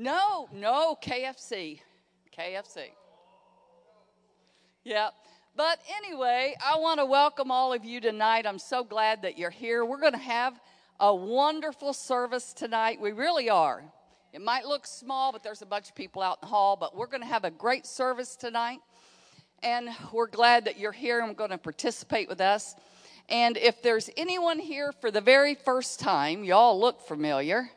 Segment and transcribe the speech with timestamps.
[0.00, 1.80] No, no, KFC.
[2.38, 2.84] KFC.
[4.84, 5.08] Yeah.
[5.56, 8.46] But anyway, I want to welcome all of you tonight.
[8.46, 9.84] I'm so glad that you're here.
[9.84, 10.54] We're going to have
[11.00, 13.00] a wonderful service tonight.
[13.00, 13.82] We really are.
[14.32, 16.76] It might look small, but there's a bunch of people out in the hall.
[16.76, 18.78] But we're going to have a great service tonight.
[19.64, 22.76] And we're glad that you're here and going to participate with us.
[23.28, 27.68] And if there's anyone here for the very first time, y'all look familiar.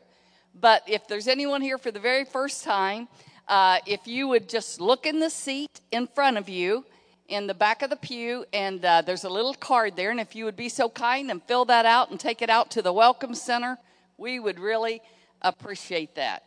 [0.54, 3.08] But if there's anyone here for the very first time,
[3.48, 6.84] uh, if you would just look in the seat in front of you,
[7.28, 10.10] in the back of the pew, and uh, there's a little card there.
[10.10, 12.70] And if you would be so kind and fill that out and take it out
[12.72, 13.78] to the Welcome Center,
[14.18, 15.00] we would really
[15.40, 16.42] appreciate that.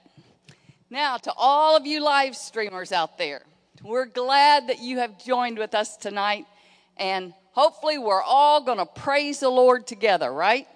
[0.89, 3.41] Now, to all of you live streamers out there,
[3.83, 6.45] we're glad that you have joined with us tonight.
[6.97, 10.67] And hopefully, we're all going to praise the Lord together, right?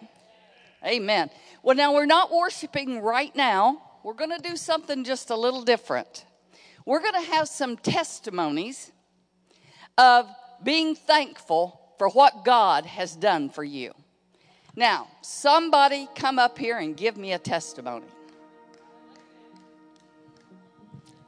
[0.84, 1.30] Amen.
[1.62, 3.82] Well, now we're not worshiping right now.
[4.04, 6.26] We're going to do something just a little different.
[6.86, 8.92] We're going to have some testimonies
[9.98, 10.28] of
[10.64, 13.94] being thankful for what God has done for you.
[14.76, 18.06] Now, somebody come up here and give me a testimony.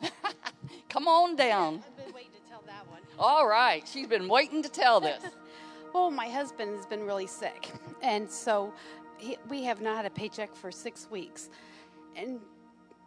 [0.89, 1.83] come on down.
[1.85, 3.01] I've been waiting to tell that one.
[3.19, 5.21] All right, she's been waiting to tell this.
[5.21, 5.33] well,
[6.05, 7.69] oh, my husband has been really sick,
[8.01, 8.73] and so
[9.21, 11.49] he, we have not had a paycheck for six weeks.
[12.15, 12.39] And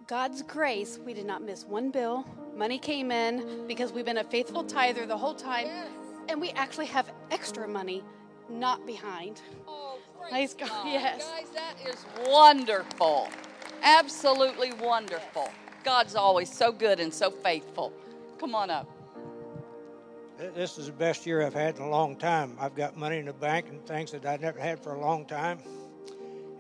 [0.07, 2.25] God's grace, we did not miss one bill.
[2.57, 5.69] Money came in because we've been a faithful tither the whole time,
[6.29, 8.03] and we actually have extra money,
[8.49, 9.41] not behind.
[9.67, 10.69] Oh, praise God.
[10.69, 10.87] God.
[10.87, 11.29] Yes.
[11.29, 13.29] Guys, that is wonderful.
[13.83, 15.51] Absolutely wonderful.
[15.83, 17.93] God's always so good and so faithful.
[18.39, 18.89] Come on up.
[20.55, 22.57] This is the best year I've had in a long time.
[22.59, 25.27] I've got money in the bank and things that I never had for a long
[25.27, 25.59] time.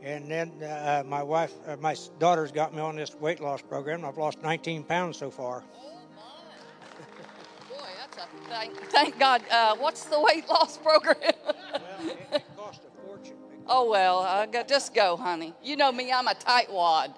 [0.05, 4.05] And then uh, my wife, uh, my daughter's got me on this weight loss program.
[4.05, 5.65] I've lost 19 pounds so far.
[5.75, 7.75] Oh my!
[7.75, 9.43] Boy, that's a thank, thank God.
[9.51, 11.17] Uh, what's the weight loss program?
[11.43, 13.37] well, it, it costs a fortune.
[13.67, 15.55] Oh well, uh, just go, honey.
[15.63, 17.15] You know me; I'm a tightwad.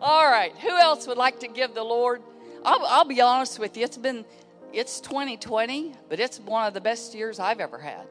[0.00, 0.56] All right.
[0.58, 2.22] Who else would like to give the Lord?
[2.64, 3.82] I'll, I'll be honest with you.
[3.82, 4.24] It's been,
[4.72, 8.06] it's 2020, but it's one of the best years I've ever had.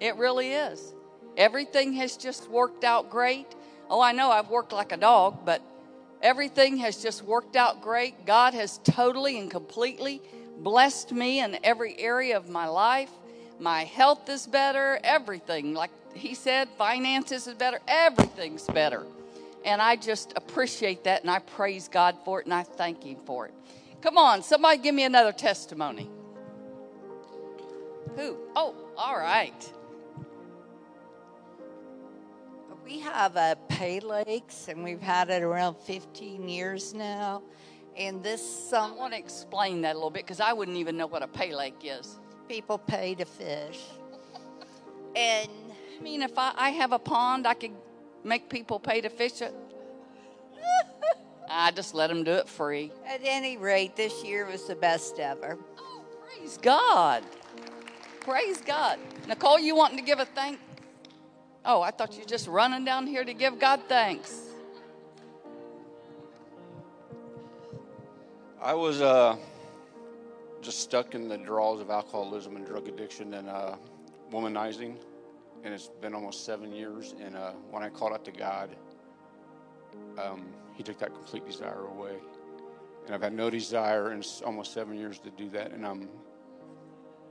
[0.00, 0.92] It really is.
[1.36, 3.46] Everything has just worked out great.
[3.88, 5.62] Oh, I know I've worked like a dog, but
[6.20, 8.26] everything has just worked out great.
[8.26, 10.20] God has totally and completely
[10.58, 13.10] blessed me in every area of my life.
[13.58, 15.74] My health is better, everything.
[15.74, 19.04] Like he said, finances is better, everything's better.
[19.64, 23.16] And I just appreciate that and I praise God for it and I thank Him
[23.24, 23.54] for it.
[24.02, 26.10] Come on, somebody give me another testimony.
[28.16, 28.36] Who?
[28.54, 29.72] Oh, all right
[32.84, 37.42] we have a Pay Lakes, and we've had it around 15 years now.
[37.96, 40.96] And this summer, I want to explain that a little bit because I wouldn't even
[40.96, 42.18] know what a pay lake is.
[42.48, 43.80] People pay to fish.
[45.16, 45.50] and
[45.98, 47.72] I mean, if I, I have a pond, I could
[48.24, 49.54] make people pay to fish it.
[51.50, 52.92] I just let them do it free.
[53.06, 55.58] At any rate, this year was the best ever.
[55.78, 57.24] Oh, praise God.
[58.20, 58.98] Praise God.
[59.28, 60.58] Nicole, you wanting to give a thank
[61.64, 64.36] Oh, I thought you were just running down here to give God thanks.
[68.60, 69.36] I was uh,
[70.60, 73.76] just stuck in the draws of alcoholism and drug addiction and uh,
[74.32, 74.96] womanizing,
[75.62, 77.14] and it's been almost seven years.
[77.20, 78.70] And uh, when I called out to God,
[80.18, 82.16] um, He took that complete desire away,
[83.06, 85.72] and I've had no desire in almost seven years to do that.
[85.72, 86.08] And I'm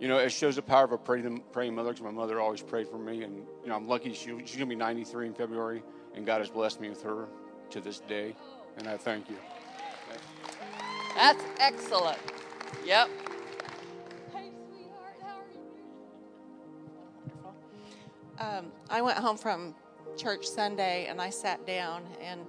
[0.01, 2.63] you know, it shows the power of a praying, praying mother because my mother always
[2.63, 3.21] prayed for me.
[3.21, 5.83] And, you know, I'm lucky she, she's going to be 93 in February,
[6.15, 7.27] and God has blessed me with her
[7.69, 8.35] to this day.
[8.77, 9.37] And I thank you.
[11.13, 12.17] That's excellent.
[12.83, 13.09] Yep.
[14.33, 15.59] Hey, sweetheart, how are you?
[17.37, 17.53] Wonderful.
[18.39, 19.75] Um, I went home from
[20.17, 22.41] church Sunday and I sat down and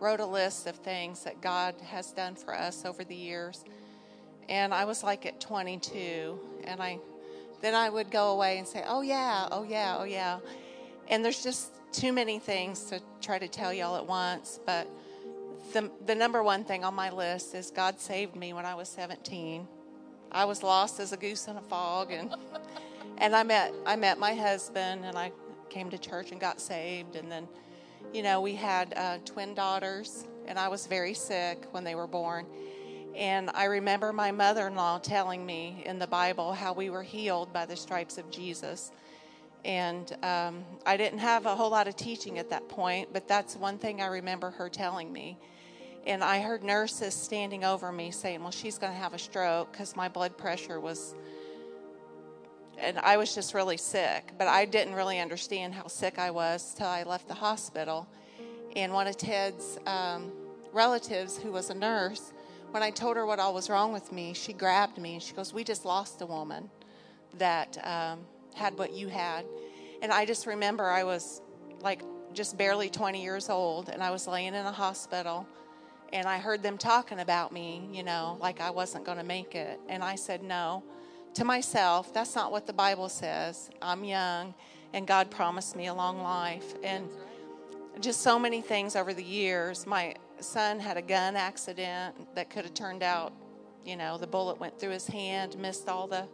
[0.00, 3.64] wrote a list of things that God has done for us over the years.
[4.50, 6.98] And I was like at 22, and I
[7.60, 10.40] then I would go away and say, "Oh yeah, oh yeah, oh yeah,"
[11.08, 14.58] and there's just too many things to try to tell y'all at once.
[14.66, 14.88] But
[15.72, 18.88] the the number one thing on my list is God saved me when I was
[18.88, 19.68] 17.
[20.32, 22.34] I was lost as a goose in a fog, and
[23.18, 25.30] and I met I met my husband, and I
[25.68, 27.46] came to church and got saved, and then,
[28.12, 32.08] you know, we had uh, twin daughters, and I was very sick when they were
[32.08, 32.46] born
[33.14, 37.02] and I remember my mother in law telling me in the Bible how we were
[37.02, 38.92] healed by the stripes of Jesus.
[39.64, 43.56] And um, I didn't have a whole lot of teaching at that point, but that's
[43.56, 45.38] one thing I remember her telling me.
[46.06, 49.72] And I heard nurses standing over me saying, Well, she's going to have a stroke
[49.72, 51.14] because my blood pressure was.
[52.78, 56.72] And I was just really sick, but I didn't really understand how sick I was
[56.72, 58.08] till I left the hospital.
[58.74, 60.32] And one of Ted's um,
[60.72, 62.32] relatives, who was a nurse,
[62.70, 65.34] when I told her what all was wrong with me, she grabbed me and she
[65.34, 66.70] goes, We just lost a woman
[67.38, 68.20] that um,
[68.54, 69.44] had what you had.
[70.02, 71.42] And I just remember I was
[71.80, 72.02] like
[72.32, 75.46] just barely 20 years old and I was laying in a hospital
[76.12, 79.54] and I heard them talking about me, you know, like I wasn't going to make
[79.54, 79.80] it.
[79.88, 80.82] And I said, No,
[81.34, 83.70] to myself, that's not what the Bible says.
[83.82, 84.54] I'm young
[84.92, 86.74] and God promised me a long life.
[86.82, 87.08] And
[88.00, 89.86] just so many things over the years.
[89.86, 93.32] My son had a gun accident that could have turned out,
[93.84, 96.26] you know, the bullet went through his hand, missed all the,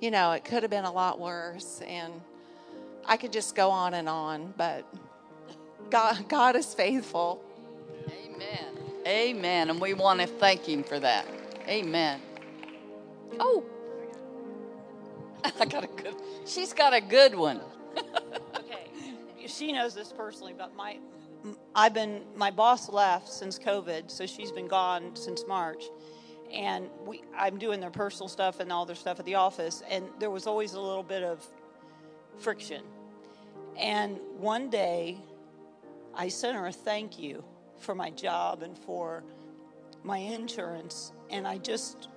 [0.00, 1.82] you know, it could have been a lot worse.
[1.86, 2.12] And
[3.06, 4.84] I could just go on and on, but
[5.90, 7.42] God, God is faithful.
[8.08, 8.74] Amen.
[9.06, 9.70] Amen.
[9.70, 11.26] And we want to thank Him for that.
[11.66, 12.20] Amen.
[13.38, 13.64] Oh,
[15.60, 16.14] I got a good.
[16.46, 17.60] She's got a good one.
[18.56, 18.88] okay,
[19.46, 20.98] she knows this personally, but my
[21.74, 25.84] I've been my boss left since COVID, so she's been gone since March,
[26.52, 30.06] and we I'm doing their personal stuff and all their stuff at the office, and
[30.18, 31.46] there was always a little bit of
[32.38, 32.82] friction.
[33.76, 35.18] And one day,
[36.14, 37.44] I sent her a thank you
[37.78, 39.24] for my job and for
[40.02, 42.08] my insurance, and I just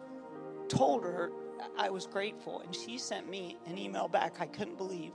[0.68, 1.32] told her
[1.78, 5.12] I was grateful, and she sent me an email back I couldn't believe,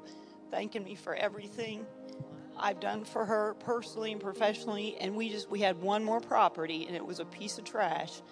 [0.50, 1.84] thanking me for everything
[2.58, 4.96] I've done for her personally and professionally.
[5.00, 8.22] And we just we had one more property, and it was a piece of trash.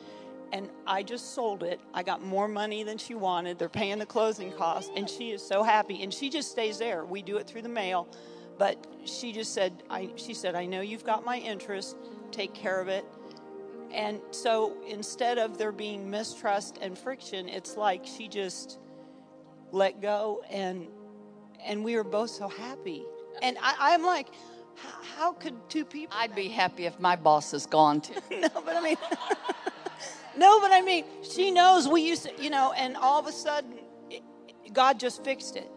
[0.52, 1.80] And I just sold it.
[1.92, 3.58] I got more money than she wanted.
[3.58, 6.02] They're paying the closing costs, and she is so happy.
[6.02, 7.04] And she just stays there.
[7.04, 8.08] We do it through the mail,
[8.58, 11.96] but she just said, "I." She said, "I know you've got my interest.
[12.30, 13.04] Take care of it."
[13.92, 18.78] And so instead of there being mistrust and friction, it's like she just
[19.72, 20.88] let go and
[21.64, 23.04] and we were both so happy.
[23.42, 24.28] And I, am like,
[25.16, 26.16] how could two people?
[26.18, 28.14] I'd be happy if my boss is gone too.
[28.30, 28.96] no, but I mean,
[30.36, 33.32] no, but I mean, she knows we used to, you know, and all of a
[33.32, 33.78] sudden,
[34.10, 34.22] it,
[34.72, 35.70] God just fixed it.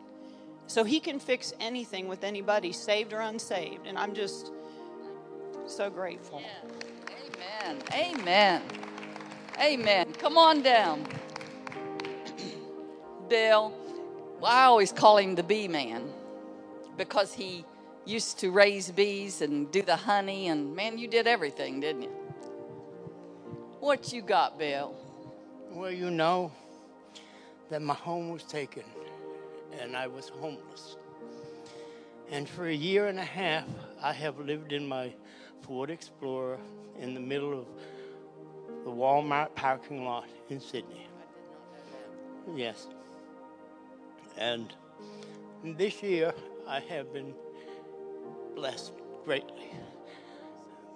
[0.68, 3.88] So He can fix anything with anybody, saved or unsaved.
[3.88, 4.51] And I'm just
[5.66, 6.42] so grateful.
[6.42, 7.72] Yeah.
[7.72, 7.84] Amen.
[7.94, 8.62] Amen.
[9.60, 10.13] Amen.
[10.13, 11.06] Come on down.
[13.30, 13.74] Bill,
[14.39, 16.10] well, I always call him the bee man
[17.00, 17.63] because he
[18.06, 22.10] used to raise bees and do the honey, and man, you did everything, didn't you?
[23.79, 24.94] What you got, Bill?
[25.72, 26.51] Well, you know
[27.70, 28.84] that my home was taken
[29.79, 30.98] and I was homeless.
[32.29, 33.65] And for a year and a half,
[34.03, 35.13] I have lived in my
[35.62, 36.60] Ford Explorer
[37.00, 37.65] in the middle of
[38.84, 41.08] the Walmart parking lot in Sydney.
[42.53, 42.88] Yes.
[44.38, 44.74] And
[45.63, 46.34] this year,
[46.70, 47.34] I have been
[48.56, 48.94] blessed
[49.26, 49.72] greatly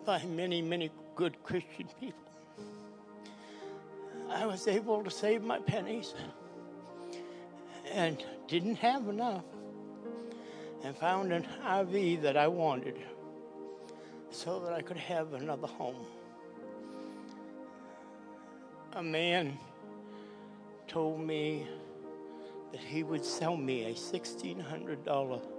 [0.05, 2.13] by many, many good Christian people.
[4.29, 6.13] I was able to save my pennies
[7.91, 9.45] and didn't have enough
[10.83, 12.99] and found an RV that I wanted
[14.29, 16.05] so that I could have another home.
[18.91, 19.57] A man
[20.87, 21.67] told me
[22.71, 25.52] that he would sell me a $1,600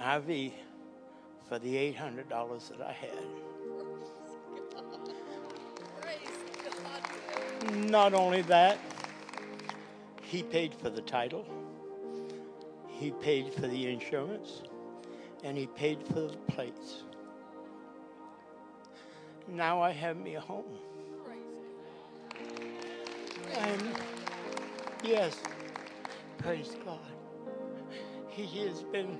[0.00, 0.52] RV
[1.48, 3.10] for the $800 that I had.
[7.76, 8.78] Not only that,
[10.22, 11.44] he paid for the title,
[12.88, 14.62] he paid for the insurance,
[15.44, 17.02] and he paid for the plates.
[19.48, 20.78] Now I have me a home.
[23.58, 23.82] And
[25.02, 25.42] yes,
[26.38, 26.98] praise God.
[28.28, 29.18] He has been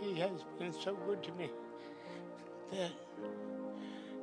[0.00, 1.50] he has been so good to me
[2.72, 2.92] that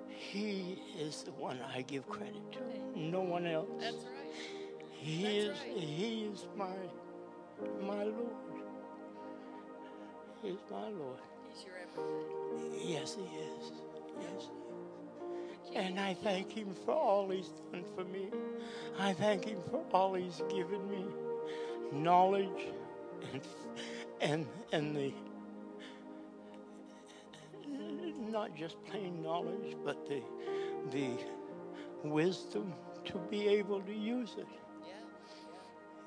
[0.09, 2.99] He is the one I give credit to.
[2.99, 3.69] No one else.
[3.79, 4.33] That's right.
[4.91, 5.77] He That's is right.
[5.79, 6.75] He is my
[7.81, 8.35] my Lord.
[10.41, 11.19] He is my Lord.
[11.53, 12.89] He's your everything.
[12.91, 13.71] Yes, He is.
[14.21, 14.49] Yes.
[15.65, 15.85] He is.
[15.85, 18.29] And I thank Him for all He's done for me.
[18.99, 21.05] I thank Him for all He's given me
[21.93, 22.67] knowledge
[23.33, 23.41] and
[24.21, 25.13] and and the
[28.41, 30.19] not just plain knowledge, but the
[30.89, 31.11] the
[32.03, 32.73] wisdom
[33.05, 34.47] to be able to use it.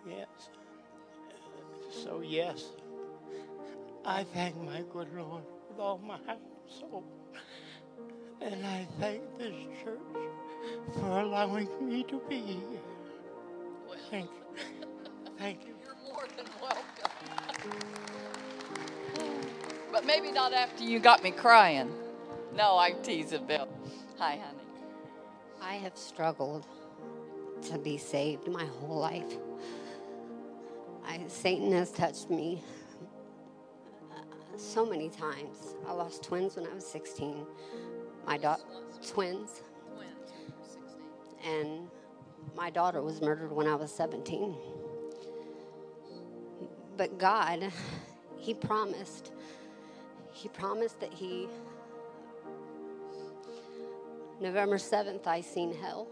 [0.05, 0.15] Yeah.
[0.17, 0.51] Yes.
[2.03, 2.65] So yes,
[4.05, 7.05] I thank my good Lord with all my heart and soul.
[8.41, 10.25] And I thank this church
[10.95, 12.81] for allowing me to be here.
[14.11, 14.67] Thank you.
[15.39, 15.75] Thank you.
[15.85, 17.13] You're more than welcome.
[19.93, 22.04] but maybe not after you got me crying.
[22.55, 23.69] No, I'm teasing Bill.
[24.19, 24.63] Hi, honey.
[25.61, 26.65] I have struggled
[27.63, 29.39] to be saved my whole life.
[31.05, 32.63] I, Satan has touched me
[34.57, 35.75] so many times.
[35.85, 37.45] I lost twins when I was 16.
[38.25, 38.63] My daughter,
[39.05, 39.63] twins.
[41.45, 41.89] And
[42.55, 44.55] my daughter was murdered when I was 17.
[46.97, 47.73] But God,
[48.37, 49.33] He promised.
[50.31, 51.49] He promised that He.
[54.41, 56.09] November 7th, I seen hell.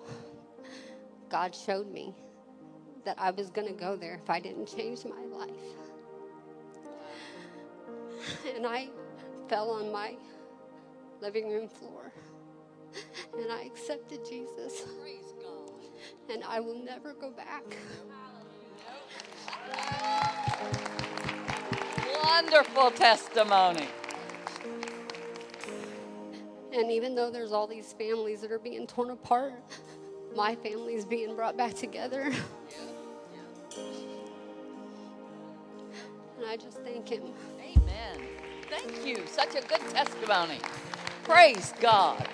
[1.28, 2.14] God showed me
[3.04, 5.50] that I was going to go there if I didn't change my life.
[8.54, 8.88] And I
[9.48, 10.14] fell on my
[11.20, 12.12] living room floor
[13.38, 14.84] and I accepted Jesus.
[16.30, 17.64] And I will never go back.
[22.24, 23.88] Wonderful testimony.
[26.74, 29.52] And even though there's all these families that are being torn apart,
[30.36, 32.32] my family is being brought back together.
[36.42, 37.22] And I just thank him.
[37.60, 38.26] Amen.
[38.68, 39.24] Thank you.
[39.28, 40.58] Such a good testimony.
[41.22, 42.28] Praise God.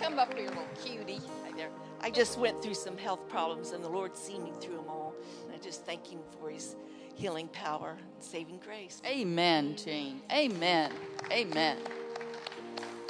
[0.00, 1.20] Come up here, little cutie.
[1.44, 1.68] Hi there.
[2.00, 5.14] I just went through some health problems, and the Lord seen me through them all.
[5.46, 6.74] And I just thank Him for His
[7.14, 9.00] healing power and saving grace.
[9.06, 10.22] Amen, Jean.
[10.32, 10.90] Amen.
[11.30, 11.76] Amen.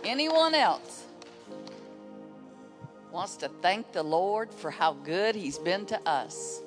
[0.04, 1.04] Anyone else
[3.12, 6.62] wants to thank the Lord for how good He's been to us?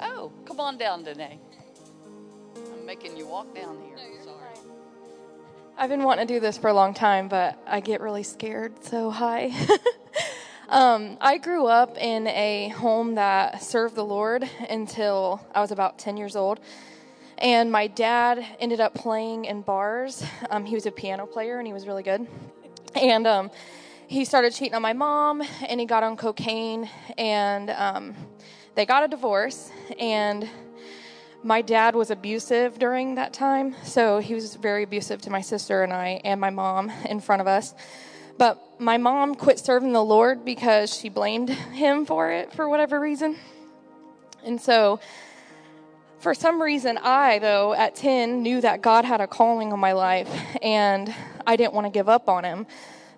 [0.00, 1.38] Oh, come on down, Danae.
[2.56, 3.96] I'm making you walk down here.
[4.22, 4.36] Sorry.
[5.78, 8.84] I've been wanting to do this for a long time, but I get really scared,
[8.84, 9.52] so hi.
[10.68, 15.98] um, I grew up in a home that served the Lord until I was about
[15.98, 16.60] 10 years old.
[17.38, 20.24] And my dad ended up playing in bars.
[20.48, 22.26] Um, he was a piano player and he was really good.
[22.94, 23.50] And um,
[24.06, 26.88] he started cheating on my mom and he got on cocaine
[27.18, 28.14] and um,
[28.74, 29.70] they got a divorce.
[29.98, 30.48] And
[31.42, 33.76] my dad was abusive during that time.
[33.84, 37.42] So he was very abusive to my sister and I and my mom in front
[37.42, 37.74] of us.
[38.38, 42.98] But my mom quit serving the Lord because she blamed him for it for whatever
[42.98, 43.36] reason.
[44.44, 45.00] And so
[46.26, 49.92] for some reason, I, though, at 10, knew that God had a calling on my
[49.92, 50.28] life,
[50.60, 51.14] and
[51.46, 52.66] I didn't want to give up on Him.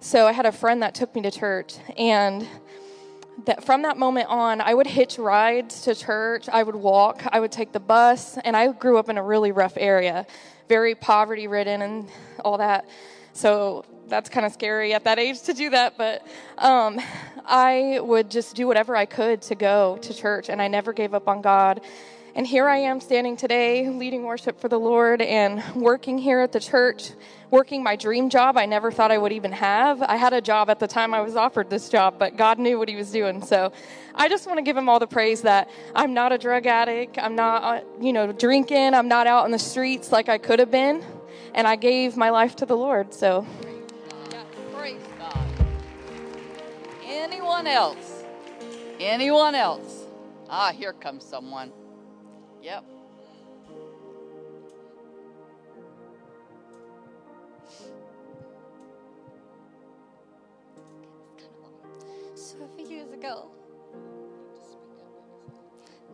[0.00, 2.46] So I had a friend that took me to church, and
[3.46, 6.50] that from that moment on, I would hitch rides to church.
[6.50, 7.22] I would walk.
[7.32, 10.26] I would take the bus, and I grew up in a really rough area,
[10.68, 12.10] very poverty ridden, and
[12.44, 12.86] all that.
[13.32, 16.26] So that's kind of scary at that age to do that, but
[16.58, 17.00] um,
[17.46, 21.14] I would just do whatever I could to go to church, and I never gave
[21.14, 21.80] up on God.
[22.38, 26.52] And here I am standing today leading worship for the Lord and working here at
[26.52, 27.11] the church,
[27.50, 30.00] working my dream job I never thought I would even have.
[30.02, 32.78] I had a job at the time I was offered this job, but God knew
[32.78, 33.45] what He was doing.
[33.45, 33.73] So
[34.14, 37.18] I just want to give Him all the praise that I'm not a drug addict.
[37.18, 38.95] I'm not, uh, you know, drinking.
[38.95, 41.04] I'm not out in the streets like I could have been.
[41.57, 43.12] And I gave my life to the Lord.
[43.12, 43.45] So.
[44.76, 45.45] Praise God.
[47.04, 48.23] Anyone else?
[49.00, 50.04] Anyone else?
[50.49, 51.73] Ah, here comes someone.
[52.62, 52.84] Yep.
[62.34, 63.48] So a few years ago,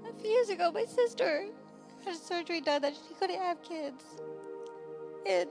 [0.08, 1.46] a few years ago, my sister
[2.04, 4.04] had surgery done that she couldn't have kids.
[5.26, 5.48] And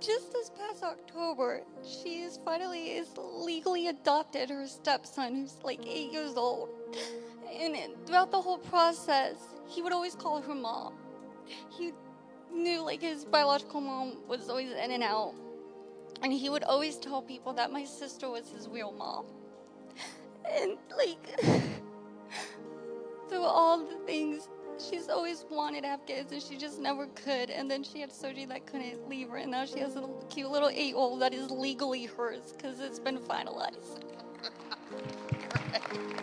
[0.00, 6.12] just this past October, she is finally is legally adopted her stepson, who's like eight
[6.12, 6.68] years old.
[7.52, 9.36] And throughout the whole process,
[9.68, 10.94] he would always call her mom.
[11.70, 11.92] He
[12.52, 15.34] knew like his biological mom was always in and out.
[16.22, 19.26] And he would always tell people that my sister was his real mom.
[20.50, 21.40] And like
[23.28, 24.48] through all the things
[24.78, 28.12] she's always wanted to have kids and she just never could and then she had
[28.12, 31.50] surgery that couldn't leave her and now she has a cute little eight-year-old that is
[31.50, 34.02] legally hers because it's been finalized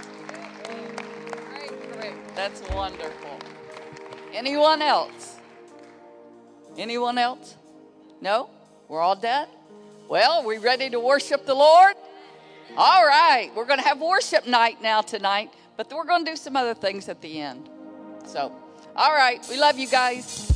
[2.02, 2.36] Great.
[2.36, 3.38] That's wonderful.
[4.34, 5.38] Anyone else?
[6.78, 7.56] Anyone else?
[8.22, 8.50] No?
[8.88, 9.48] We're all done?
[10.10, 11.96] Well, we ready to worship the Lord?
[12.76, 13.52] All right.
[13.56, 16.74] We're going to have worship night now tonight, but we're going to do some other
[16.74, 17.70] things at the end.
[18.26, 18.52] So
[18.96, 20.52] All right, we love you guys.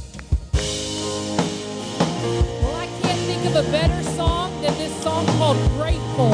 [0.53, 6.33] Well, I can't think of a better song than this song called Grateful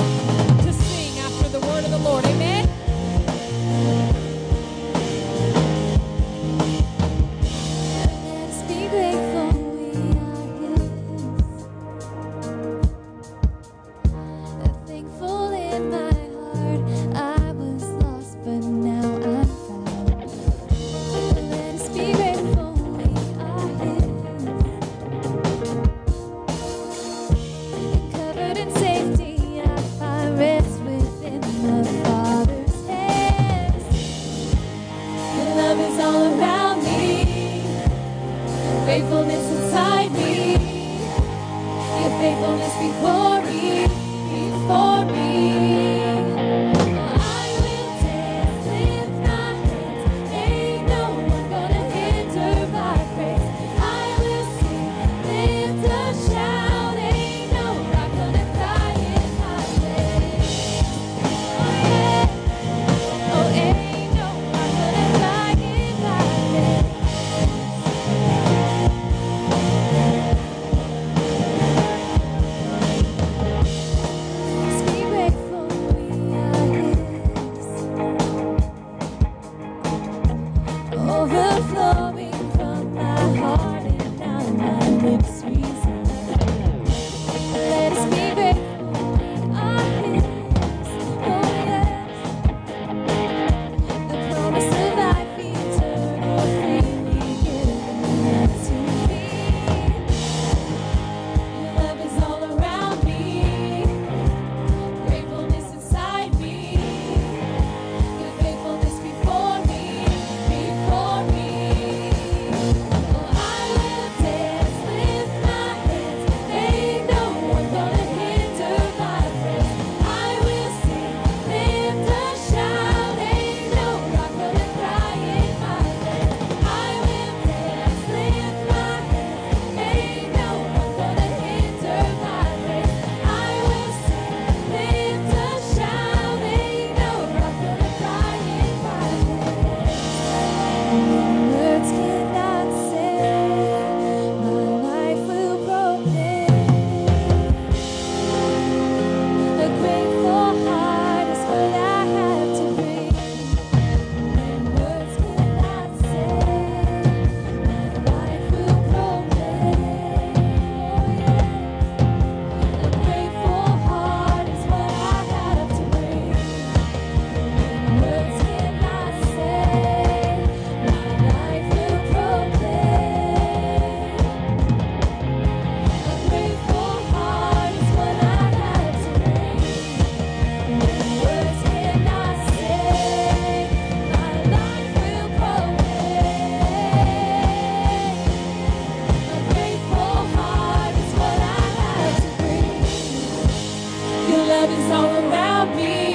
[194.61, 196.13] love is all around me.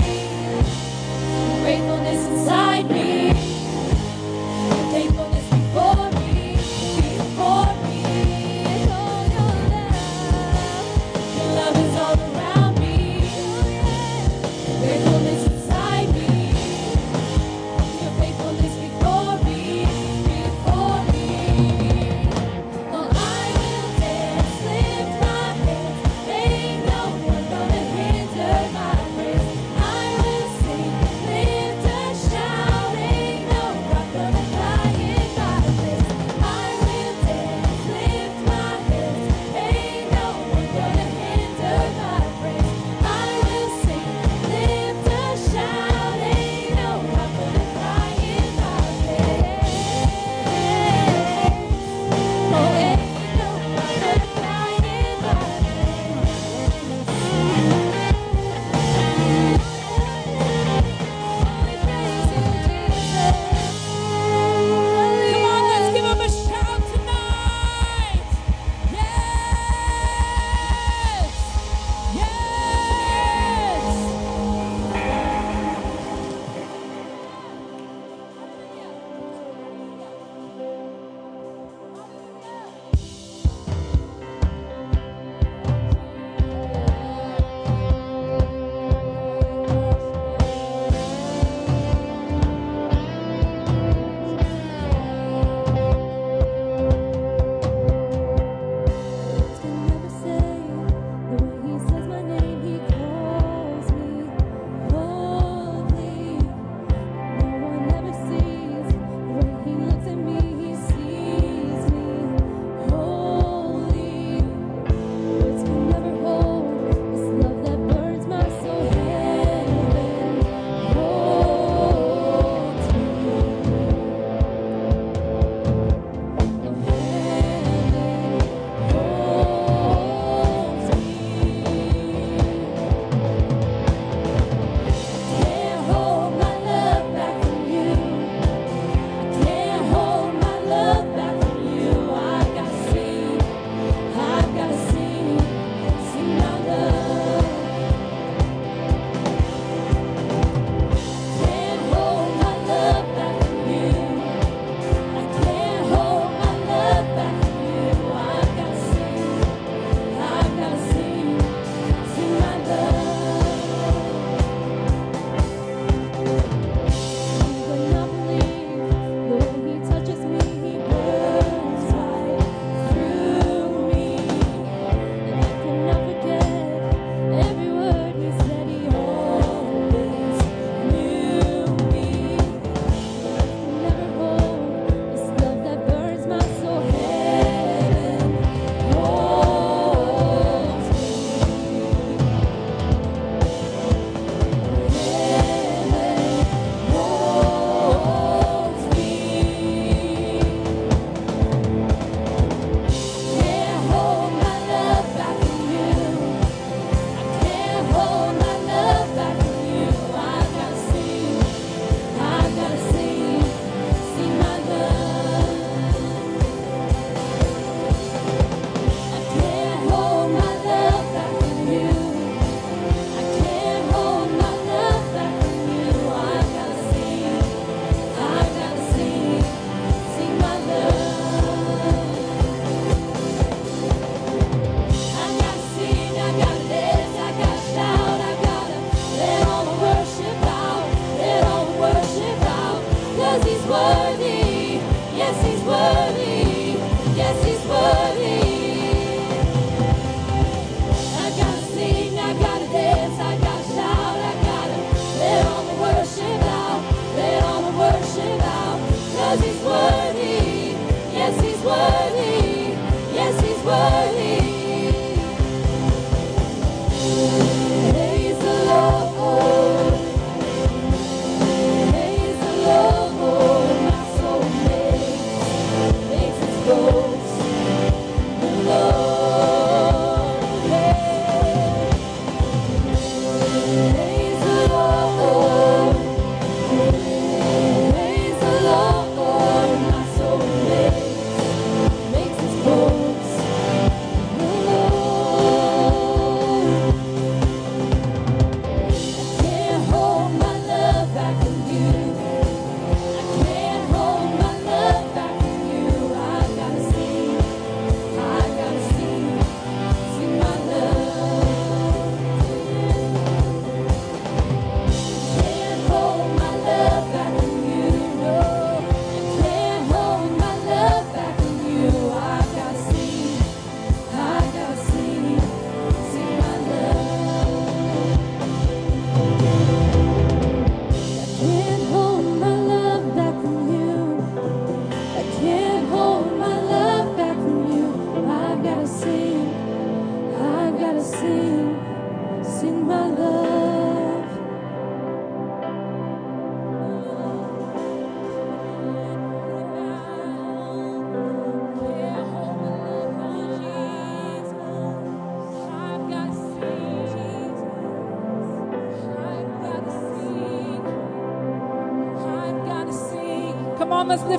[1.62, 3.05] Gratefulness inside me.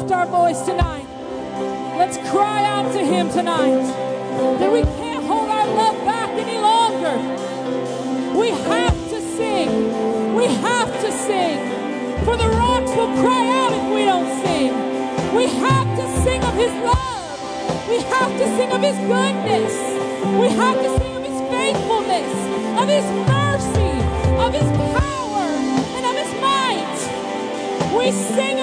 [0.08, 1.06] Lift our voice tonight.
[1.98, 3.84] Let's cry out to Him tonight
[4.60, 7.16] that we can't hold our love back any longer.
[8.40, 10.34] We have to sing.
[10.34, 11.60] We have to sing.
[12.24, 14.72] For the rocks will cry out if we don't sing.
[15.36, 17.90] We have to sing of His love.
[17.90, 19.76] We have to sing of His goodness.
[20.40, 22.32] We have to sing of His faithfulness,
[22.80, 23.94] of His mercy,
[24.40, 25.48] of His power,
[25.98, 27.98] and of His might.
[27.98, 28.57] We sing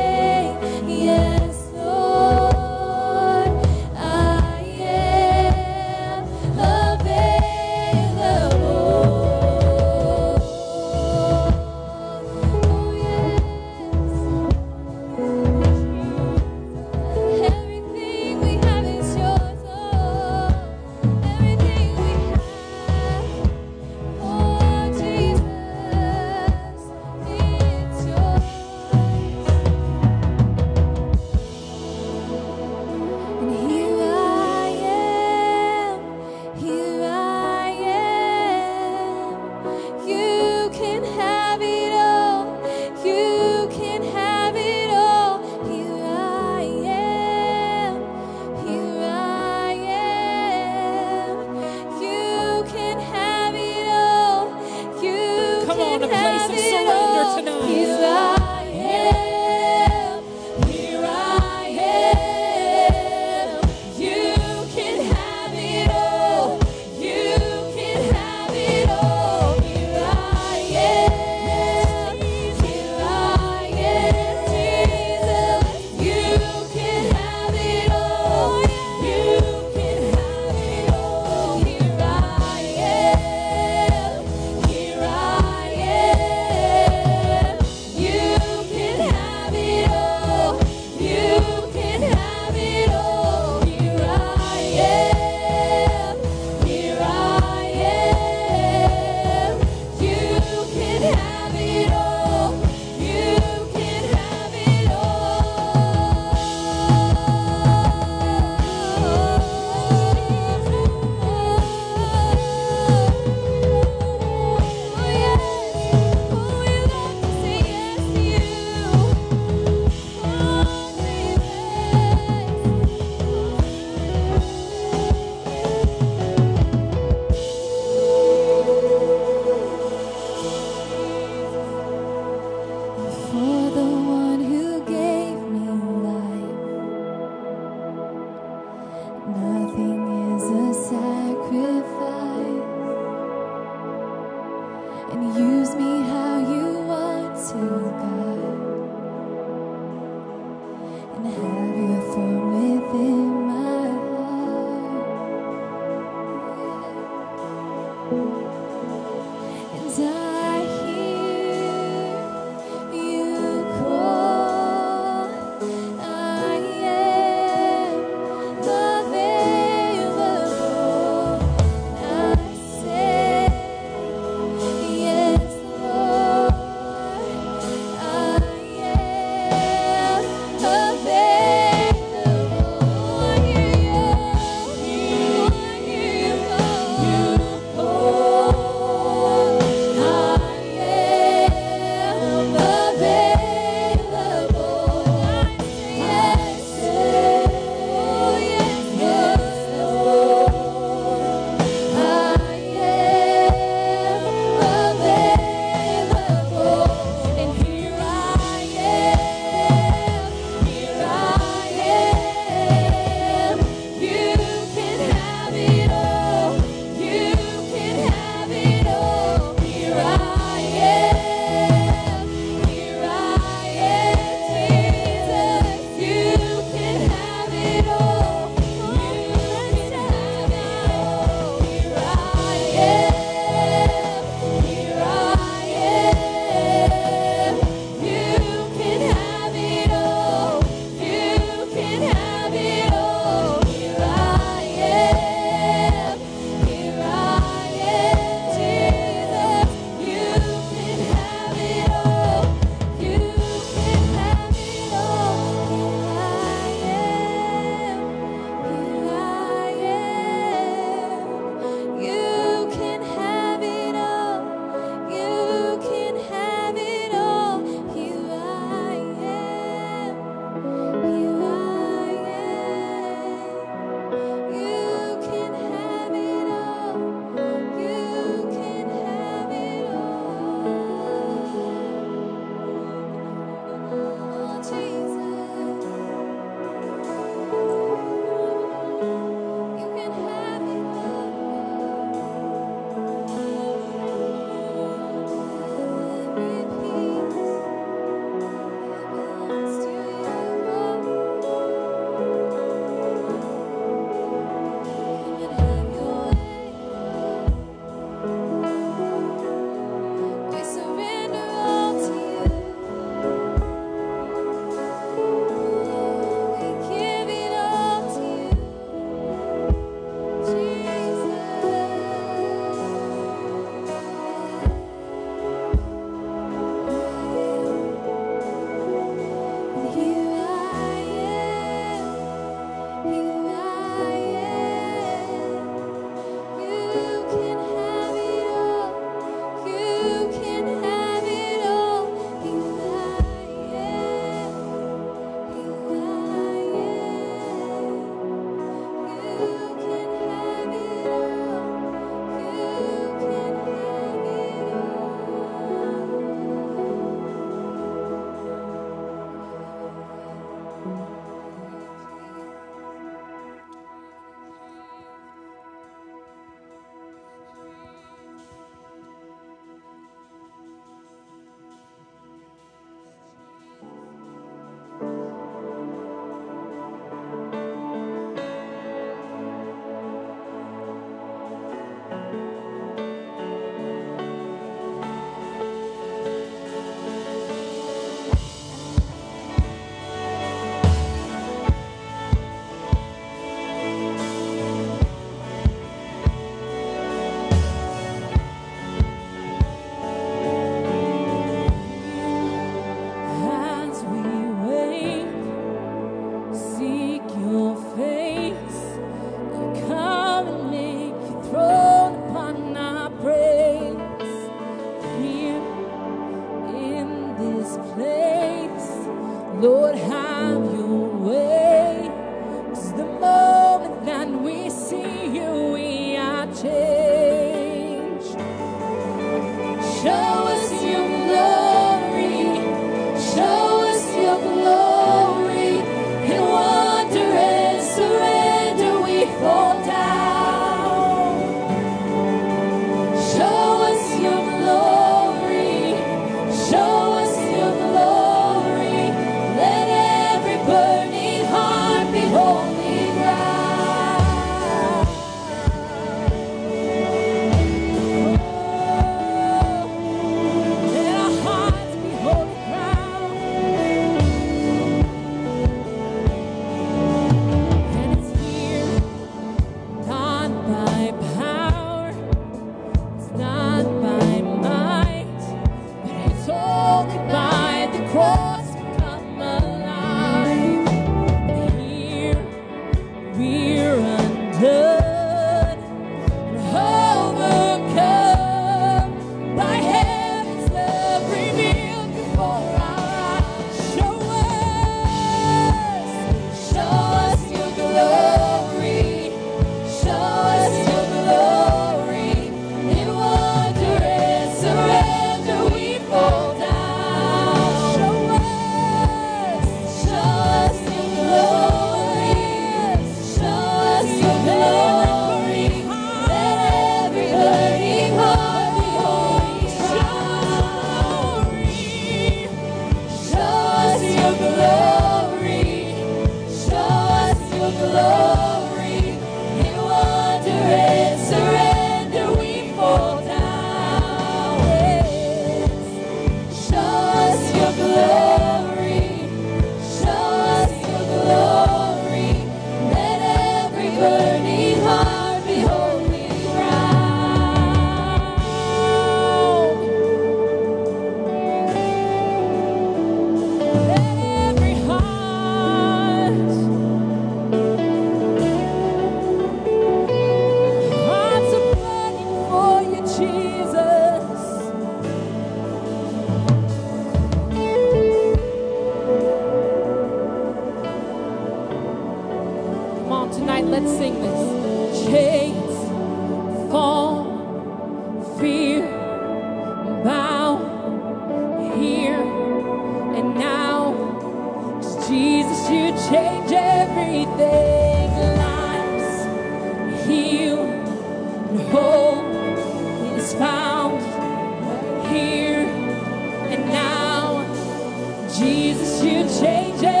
[599.31, 600.00] Jesus,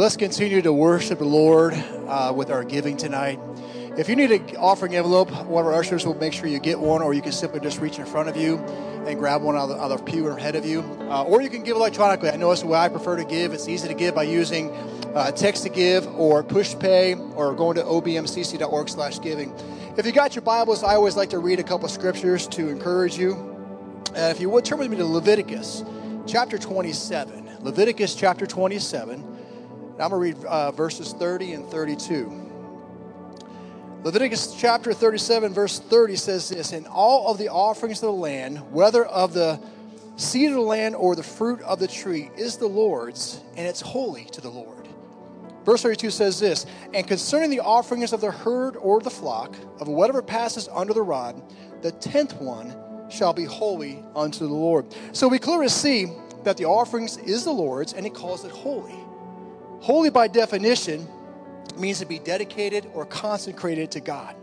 [0.00, 3.38] Well, let's continue to worship the Lord uh, with our giving tonight.
[3.98, 6.80] If you need an offering envelope, one of our ushers will make sure you get
[6.80, 8.56] one, or you can simply just reach in front of you
[9.06, 10.80] and grab one out of the, out of the pew ahead of you.
[11.00, 12.30] Uh, or you can give electronically.
[12.30, 13.52] I know it's the way I prefer to give.
[13.52, 14.70] It's easy to give by using
[15.14, 19.52] uh, text to give or Pushpay or going to obmcc.org slash giving.
[19.98, 23.18] If you got your Bibles, I always like to read a couple scriptures to encourage
[23.18, 23.34] you.
[24.16, 25.84] Uh, if you would, turn with me to Leviticus
[26.26, 27.58] chapter 27.
[27.60, 29.29] Leviticus chapter 27.
[30.00, 32.50] And I'm going to read uh, verses 30 and 32.
[34.02, 38.72] Leviticus chapter 37, verse 30 says this And all of the offerings of the land,
[38.72, 39.60] whether of the
[40.16, 43.82] seed of the land or the fruit of the tree, is the Lord's, and it's
[43.82, 44.88] holy to the Lord.
[45.66, 49.88] Verse 32 says this And concerning the offerings of the herd or the flock, of
[49.88, 51.42] whatever passes under the rod,
[51.82, 52.74] the tenth one
[53.10, 54.86] shall be holy unto the Lord.
[55.12, 56.06] So we clearly see
[56.44, 58.94] that the offerings is the Lord's, and he calls it holy.
[59.80, 61.06] Holy, by definition,
[61.78, 64.34] means to be dedicated or consecrated to God.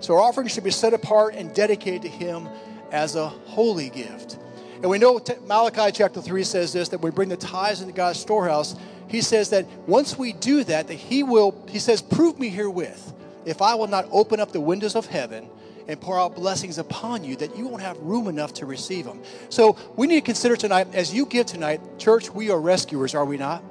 [0.00, 2.48] So our offering should be set apart and dedicated to Him
[2.92, 4.38] as a holy gift.
[4.74, 8.20] And we know Malachi chapter 3 says this that we bring the tithes into God's
[8.20, 8.76] storehouse.
[9.08, 13.14] He says that once we do that, that He will, He says, prove me herewith
[13.44, 15.48] if I will not open up the windows of heaven
[15.88, 19.22] and pour out blessings upon you that you won't have room enough to receive them.
[19.48, 23.24] So we need to consider tonight, as you give tonight, church, we are rescuers, are
[23.24, 23.64] we not?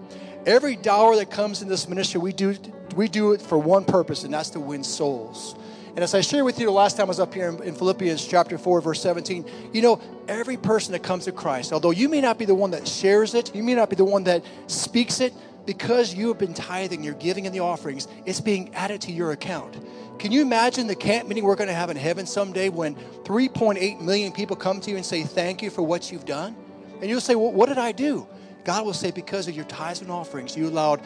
[0.48, 2.56] Every dollar that comes in this ministry, we do
[2.96, 5.56] we do it for one purpose, and that's to win souls.
[5.90, 7.76] And as I shared with you the last time I was up here in, in,
[7.76, 12.08] Philippians chapter 4, verse 17, you know, every person that comes to Christ, although you
[12.08, 14.44] may not be the one that shares it, you may not be the one that
[14.68, 15.34] speaks it,
[15.66, 19.32] because you have been tithing, you're giving in the offerings, it's being added to your
[19.34, 19.78] account.
[20.18, 24.02] Can you imagine the camp meeting we're going to have in heaven someday when 3.8
[24.02, 26.56] million people come to you and say, Thank you for what you've done?
[27.02, 28.28] And you'll say, Well, what did I do?
[28.68, 31.02] God will say, Because of your tithes and offerings, you allowed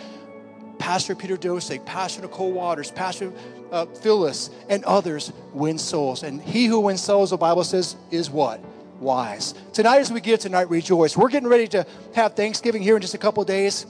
[0.79, 3.31] Pastor Peter Dosick, Pastor Nicole Waters, Pastor
[3.71, 6.23] uh, Phyllis, and others win souls.
[6.23, 8.59] And he who wins souls, the Bible says, is what?
[8.99, 9.53] Wise.
[9.73, 11.15] Tonight, as we give tonight, rejoice.
[11.15, 11.85] We're getting ready to
[12.15, 13.85] have Thanksgiving here in just a couple days.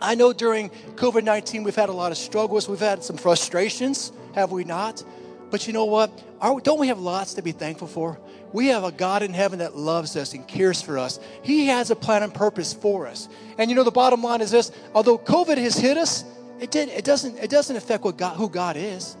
[0.00, 4.12] I know during COVID 19, we've had a lot of struggles, we've had some frustrations,
[4.34, 5.04] have we not?
[5.50, 6.10] But you know what?
[6.40, 8.18] Are, don't we have lots to be thankful for?
[8.54, 11.18] We have a God in heaven that loves us and cares for us.
[11.42, 13.28] He has a plan and purpose for us.
[13.58, 16.24] And you know, the bottom line is this although COVID has hit us,
[16.60, 19.16] it, did, it, doesn't, it doesn't affect what God, who God is.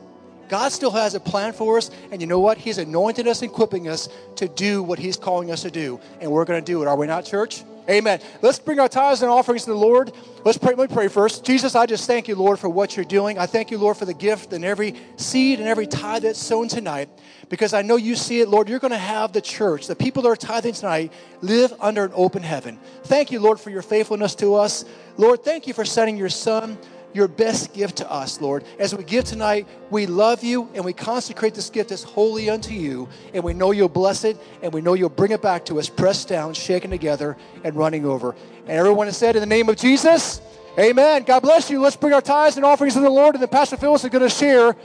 [0.48, 2.58] God still has a plan for us, and you know what?
[2.58, 6.30] He's anointed us and equipping us to do what He's calling us to do, and
[6.30, 6.86] we're going to do it.
[6.86, 7.64] Are we not, church?
[7.88, 8.20] Amen.
[8.40, 10.10] Let's bring our tithes and offerings to the Lord.
[10.42, 10.74] Let's pray.
[10.74, 11.44] Let me pray first.
[11.44, 13.38] Jesus, I just thank you, Lord, for what you're doing.
[13.38, 16.68] I thank you, Lord, for the gift and every seed and every tithe that's sown
[16.68, 17.10] tonight,
[17.50, 18.70] because I know you see it, Lord.
[18.70, 21.12] You're going to have the church, the people that are tithing tonight,
[21.42, 22.78] live under an open heaven.
[23.04, 24.86] Thank you, Lord, for your faithfulness to us.
[25.18, 26.78] Lord, thank you for sending your son
[27.14, 28.64] your best gift to us, Lord.
[28.78, 32.74] As we give tonight, we love you and we consecrate this gift as holy unto
[32.74, 33.08] you.
[33.32, 35.88] And we know you'll bless it and we know you'll bring it back to us,
[35.88, 38.34] pressed down, shaken together, and running over.
[38.62, 40.40] And everyone has said, in the name of Jesus,
[40.78, 41.22] amen.
[41.22, 41.80] God bless you.
[41.80, 43.36] Let's bring our tithes and offerings to the Lord.
[43.36, 44.76] And then Pastor Phyllis is going to share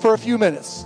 [0.00, 0.84] for a few minutes.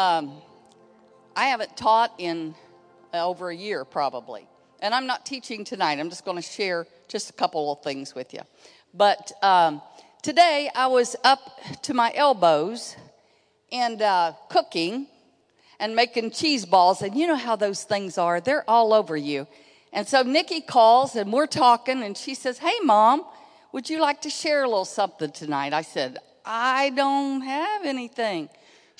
[0.00, 0.40] Um,
[1.36, 2.54] I haven't taught in
[3.12, 4.48] uh, over a year, probably.
[4.80, 5.98] And I'm not teaching tonight.
[5.98, 8.40] I'm just going to share just a couple of things with you.
[8.94, 9.82] But um,
[10.22, 11.40] today I was up
[11.82, 12.96] to my elbows
[13.70, 15.06] and uh, cooking
[15.78, 17.02] and making cheese balls.
[17.02, 19.46] And you know how those things are, they're all over you.
[19.92, 23.22] And so Nikki calls and we're talking, and she says, Hey, mom,
[23.72, 25.74] would you like to share a little something tonight?
[25.74, 28.48] I said, I don't have anything.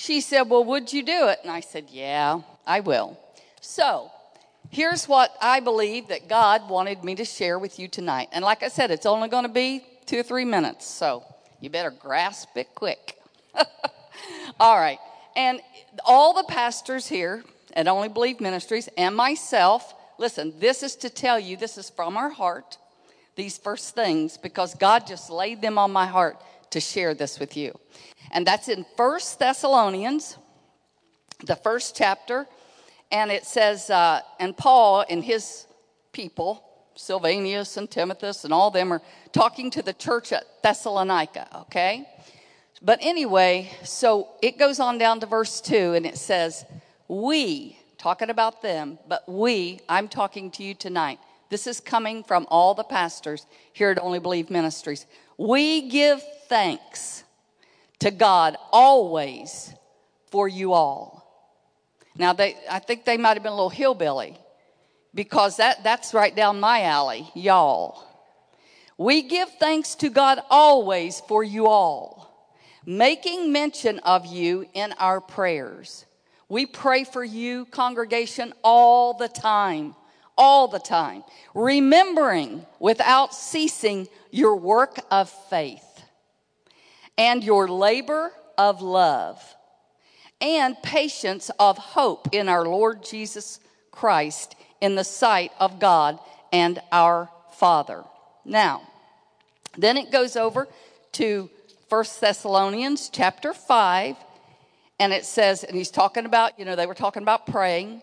[0.01, 1.41] She said, Well, would you do it?
[1.43, 3.19] And I said, Yeah, I will.
[3.61, 4.11] So,
[4.71, 8.29] here's what I believe that God wanted me to share with you tonight.
[8.33, 11.23] And like I said, it's only going to be two or three minutes, so
[11.61, 13.19] you better grasp it quick.
[14.59, 14.99] all right.
[15.37, 15.61] And
[16.07, 17.45] all the pastors here
[17.75, 22.17] at Only Believe Ministries and myself, listen, this is to tell you, this is from
[22.17, 22.79] our heart,
[23.37, 26.39] these first things, because God just laid them on my heart
[26.71, 27.79] to share this with you
[28.33, 30.37] and that's in First Thessalonians
[31.45, 32.47] the first chapter,
[33.11, 35.67] and it says, uh, and Paul and his
[36.13, 36.65] people,
[36.95, 39.03] Silvanus and Timotheus and all them are
[39.33, 42.07] talking to the church at Thessalonica, okay?
[42.83, 46.65] But anyway, so it goes on down to verse 2 and it says,
[47.09, 51.19] We, talking about them, but we, I'm talking to you tonight.
[51.49, 55.07] This is coming from all the pastors here at Only Believe Ministries.
[55.41, 57.25] We give thanks
[58.01, 59.73] to God always
[60.31, 61.27] for you all.
[62.15, 64.37] Now, they, I think they might have been a little hillbilly
[65.15, 68.05] because that, that's right down my alley, y'all.
[68.99, 75.23] We give thanks to God always for you all, making mention of you in our
[75.23, 76.05] prayers.
[76.51, 79.97] We pray for you, congregation, all the time,
[80.41, 81.23] all the time,
[81.55, 86.03] remembering without ceasing your work of faith
[87.19, 89.39] and your labor of love
[90.41, 93.61] and patience of hope in our Lord Jesus
[93.91, 96.19] Christ in the sight of God
[96.51, 98.03] and our Father.
[98.47, 98.81] Now,
[99.77, 100.67] then it goes over
[101.13, 101.51] to
[101.91, 104.17] 1 Thessalonians chapter 5,
[104.99, 108.01] and it says, and he's talking about, you know, they were talking about praying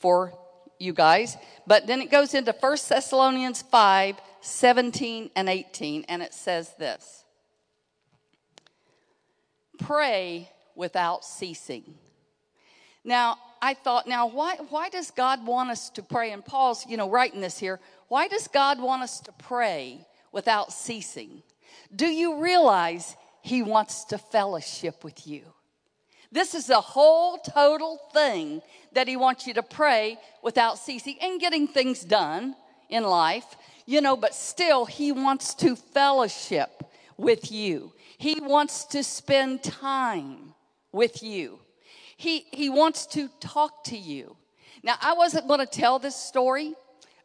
[0.00, 0.32] for
[0.78, 6.32] you guys, but then it goes into 1 Thessalonians 5 17 and 18, and it
[6.32, 7.24] says this
[9.78, 11.94] Pray without ceasing.
[13.04, 16.32] Now, I thought, now, why, why does God want us to pray?
[16.32, 17.80] And Paul's, you know, writing this here.
[18.08, 21.42] Why does God want us to pray without ceasing?
[21.94, 25.42] Do you realize He wants to fellowship with you?
[26.30, 28.62] This is a whole total thing
[28.92, 32.54] that He wants you to pray without ceasing and getting things done
[32.88, 33.56] in life,
[33.86, 36.84] you know, but still, He wants to fellowship
[37.16, 37.92] with you.
[38.18, 40.54] He wants to spend time
[40.92, 41.60] with you.
[42.16, 44.36] He, he wants to talk to you.
[44.82, 46.74] Now, I wasn't going to tell this story,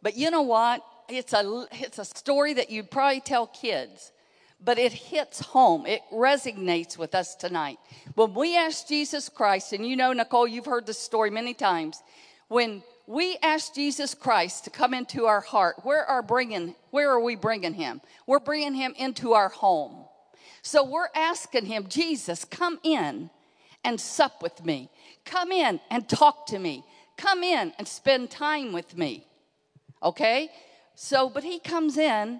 [0.01, 0.85] but you know what?
[1.09, 4.11] It's a, it's a story that you'd probably tell kids,
[4.63, 5.85] but it hits home.
[5.85, 7.79] It resonates with us tonight.
[8.15, 12.01] When we ask Jesus Christ, and you know, Nicole, you've heard this story many times.
[12.47, 16.75] When we ask Jesus Christ to come into our heart, where are bringing?
[16.91, 18.01] Where are we bringing him?
[18.25, 20.05] We're bringing him into our home.
[20.61, 23.29] So we're asking him, Jesus, come in
[23.83, 24.89] and sup with me.
[25.25, 26.85] Come in and talk to me.
[27.17, 29.27] Come in and spend time with me.
[30.01, 30.49] Okay?
[30.95, 32.39] So, but he comes in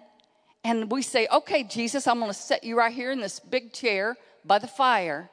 [0.64, 3.74] and we say, Okay, Jesus, I'm going to set you right here in this big
[3.74, 5.30] chair by the fire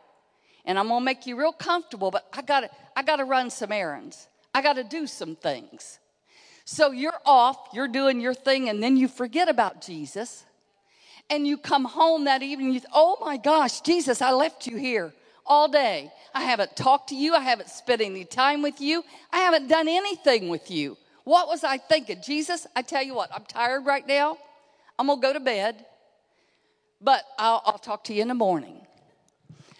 [0.65, 3.25] and I'm going to make you real comfortable, but I got to I got to
[3.25, 4.29] run some errands.
[4.55, 5.99] I got to do some things.
[6.65, 10.45] So you're off, you're doing your thing and then you forget about Jesus.
[11.29, 15.13] And you come home that evening, you, oh my gosh, Jesus, I left you here
[15.47, 16.11] all day.
[16.35, 17.35] I haven't talked to you.
[17.35, 19.05] I haven't spent any time with you.
[19.33, 20.97] I haven't done anything with you.
[21.25, 22.21] What was I thinking?
[22.25, 24.39] Jesus, I tell you what, I'm tired right now.
[25.01, 25.85] I'm going to go to bed,
[27.01, 28.87] but I'll, I'll talk to you in the morning.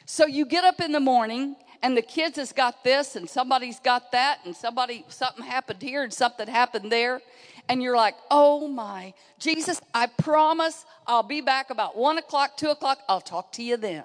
[0.07, 3.79] So you get up in the morning and the kids has got this and somebody's
[3.79, 7.21] got that and somebody something happened here and something happened there
[7.69, 12.69] and you're like oh my jesus i promise i'll be back about one o'clock two
[12.69, 14.05] o'clock i'll talk to you then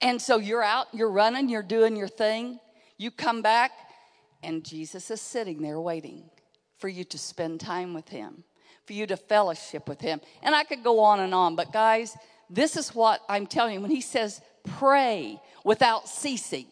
[0.00, 2.58] and so you're out, you're running, you're doing your thing.
[2.98, 3.72] You come back,
[4.42, 6.24] and Jesus is sitting there waiting
[6.76, 8.44] for you to spend time with him,
[8.86, 10.20] for you to fellowship with him.
[10.42, 12.16] And I could go on and on, but guys,
[12.50, 13.80] this is what I'm telling you.
[13.80, 14.40] When he says
[14.78, 16.66] pray without ceasing,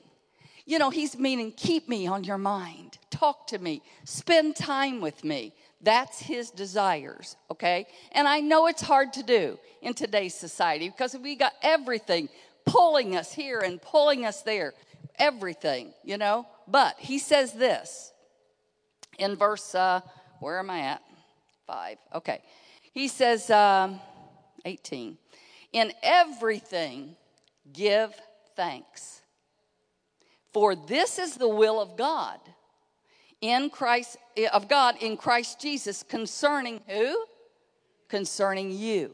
[0.64, 5.24] you know, he's meaning keep me on your mind, talk to me, spend time with
[5.24, 5.54] me.
[5.80, 7.86] That's his desires, okay?
[8.12, 12.28] And I know it's hard to do in today's society because we got everything
[12.64, 14.74] pulling us here and pulling us there,
[15.18, 16.46] everything, you know.
[16.68, 18.12] But he says this
[19.18, 20.00] in verse, uh,
[20.38, 21.02] where am I at?
[21.66, 21.98] Five.
[22.14, 22.40] Okay.
[22.92, 24.00] He says, um,
[24.64, 25.16] 18,
[25.72, 27.16] in everything
[27.72, 28.14] give
[28.54, 29.22] thanks,
[30.52, 32.38] for this is the will of God
[33.40, 34.16] in Christ
[34.52, 37.24] of God in Christ Jesus concerning who?
[38.08, 39.12] Concerning you.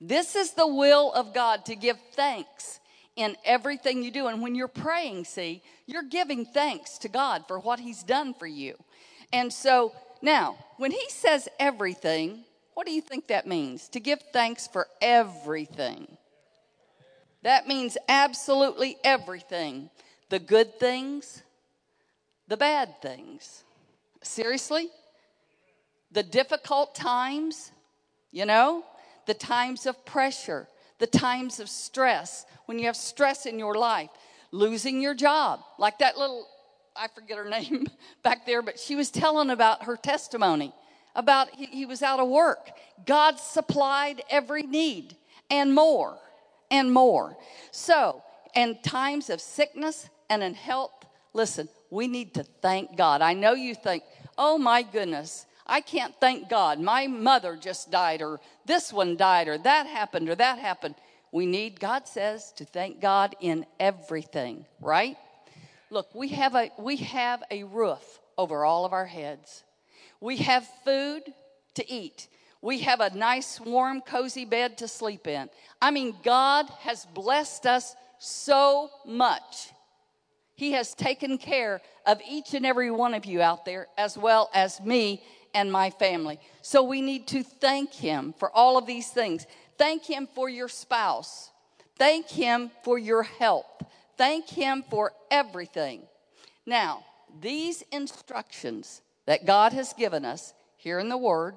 [0.00, 2.80] This is the will of God to give thanks
[3.14, 4.26] in everything you do.
[4.26, 8.46] And when you're praying, see, you're giving thanks to God for what He's done for
[8.46, 8.74] you.
[9.32, 9.92] And so
[10.22, 12.44] now, when He says everything,
[12.74, 13.88] what do you think that means?
[13.90, 16.16] To give thanks for everything.
[17.42, 19.90] That means absolutely everything
[20.28, 21.42] the good things,
[22.48, 23.62] the bad things.
[24.22, 24.88] Seriously?
[26.10, 27.70] The difficult times,
[28.32, 28.84] you know,
[29.26, 30.66] the times of pressure,
[30.98, 34.10] the times of stress, when you have stress in your life,
[34.50, 36.48] losing your job, like that little,
[36.98, 37.86] I forget her name
[38.22, 40.72] back there, but she was telling about her testimony
[41.16, 42.70] about he, he was out of work.
[43.04, 45.16] God supplied every need
[45.50, 46.18] and more
[46.70, 47.36] and more.
[47.72, 48.22] So,
[48.54, 50.92] in times of sickness and in health,
[51.32, 53.22] listen, we need to thank God.
[53.22, 54.02] I know you think,
[54.38, 56.80] oh my goodness, I can't thank God.
[56.80, 60.94] My mother just died, or this one died, or that happened, or that happened.
[61.32, 65.16] We need, God says, to thank God in everything, right?
[65.90, 69.64] Look, we have a, we have a roof over all of our heads.
[70.20, 71.22] We have food
[71.74, 72.28] to eat.
[72.60, 75.48] We have a nice, warm, cozy bed to sleep in.
[75.80, 79.70] I mean, God has blessed us so much.
[80.54, 84.50] He has taken care of each and every one of you out there, as well
[84.54, 85.22] as me
[85.54, 86.40] and my family.
[86.62, 89.46] So we need to thank Him for all of these things.
[89.78, 91.50] Thank Him for your spouse.
[91.98, 93.66] Thank Him for your health.
[94.16, 96.02] Thank Him for everything.
[96.64, 97.04] Now,
[97.40, 101.54] these instructions that God has given us here in the Word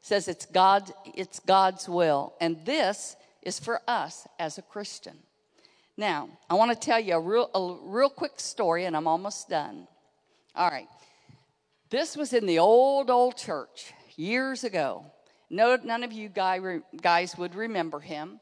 [0.00, 5.16] says it's God, it's God's will, and this is for us as a Christian.
[5.96, 9.48] Now, I want to tell you a real, a real quick story, and I'm almost
[9.48, 9.88] done.
[10.54, 10.88] All right.
[11.90, 15.04] This was in the old, old church years ago.
[15.48, 18.40] No, none of you guy, guys would remember him,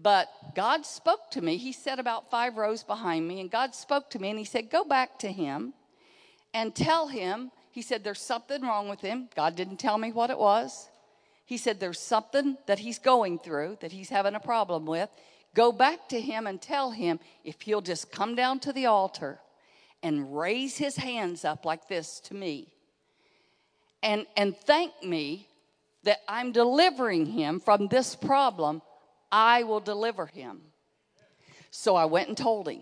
[0.00, 1.56] but God spoke to me.
[1.56, 4.70] He sat about five rows behind me, and God spoke to me, and He said,
[4.70, 5.74] Go back to him
[6.54, 7.50] and tell him.
[7.70, 9.28] He said, There's something wrong with him.
[9.34, 10.88] God didn't tell me what it was.
[11.44, 15.10] He said, There's something that he's going through that he's having a problem with.
[15.54, 19.40] Go back to him and tell him if he'll just come down to the altar
[20.02, 22.72] and raise his hands up like this to me
[24.02, 25.48] and, and thank me
[26.04, 28.82] that I'm delivering him from this problem,
[29.30, 30.60] I will deliver him.
[31.70, 32.80] So I went and told him.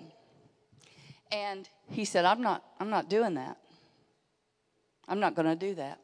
[1.32, 3.58] And he said, I'm not, I'm not doing that.
[5.08, 6.00] I'm not going to do that.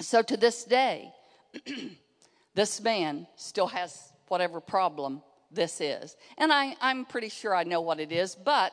[0.00, 1.12] So to this day,
[2.54, 6.16] this man still has whatever problem this is.
[6.38, 8.72] And I, I'm pretty sure I know what it is, but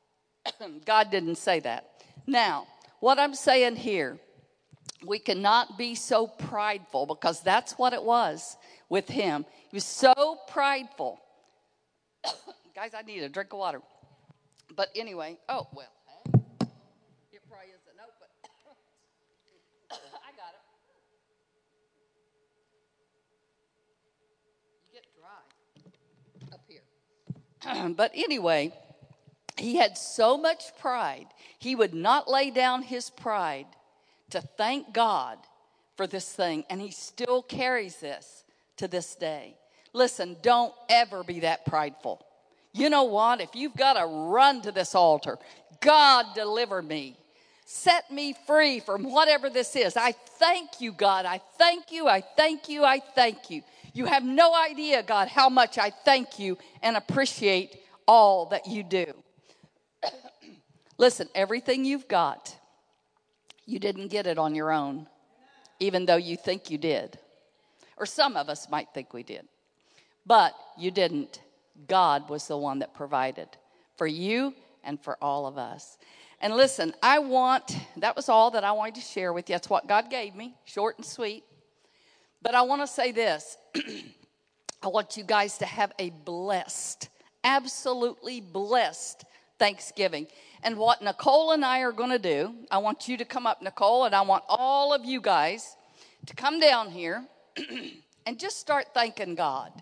[0.86, 2.02] God didn't say that.
[2.26, 2.66] Now,
[3.00, 4.18] what I'm saying here,
[5.04, 8.56] we cannot be so prideful because that's what it was
[8.88, 9.44] with him.
[9.70, 11.20] He was so prideful.
[12.74, 13.80] Guys, I need a drink of water.
[14.74, 15.86] But anyway, oh, well,
[16.34, 18.28] it probably isn't open.
[19.92, 20.62] I got it.
[24.88, 27.88] You get dry up here.
[27.96, 28.72] but anyway,
[29.56, 31.26] he had so much pride,
[31.58, 33.66] he would not lay down his pride
[34.30, 35.38] to thank God
[35.96, 38.44] for this thing, and he still carries this
[38.76, 39.56] to this day.
[39.92, 42.24] Listen, don't ever be that prideful.
[42.72, 43.40] You know what?
[43.40, 45.38] If you've got to run to this altar,
[45.80, 47.16] God deliver me.
[47.64, 49.96] Set me free from whatever this is.
[49.96, 51.24] I thank you, God.
[51.24, 52.06] I thank you.
[52.06, 52.84] I thank you.
[52.84, 53.62] I thank you.
[53.92, 57.76] You have no idea, God, how much I thank you and appreciate
[58.06, 59.06] all that you do.
[60.98, 62.55] Listen, everything you've got,
[63.66, 65.08] you didn't get it on your own,
[65.80, 67.18] even though you think you did.
[67.96, 69.46] Or some of us might think we did.
[70.24, 71.40] But you didn't.
[71.88, 73.48] God was the one that provided
[73.96, 75.98] for you and for all of us.
[76.40, 79.54] And listen, I want, that was all that I wanted to share with you.
[79.54, 81.44] That's what God gave me, short and sweet.
[82.42, 83.56] But I want to say this
[84.82, 87.08] I want you guys to have a blessed,
[87.42, 89.24] absolutely blessed
[89.58, 90.26] Thanksgiving.
[90.62, 93.62] And what Nicole and I are going to do, I want you to come up,
[93.62, 95.76] Nicole, and I want all of you guys
[96.26, 97.24] to come down here
[98.26, 99.72] and just start thanking God.